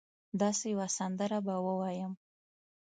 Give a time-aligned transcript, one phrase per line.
[0.39, 2.13] داسي یوه سندره به ووایم